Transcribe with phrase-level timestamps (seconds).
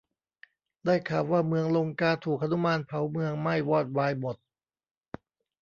[0.85, 4.35] ได้ข่าวว่าเมืองลงกาถูกหนุมานเผาเมืองไหม้วอดวายหมด